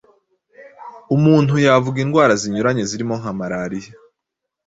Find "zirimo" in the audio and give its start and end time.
2.89-3.13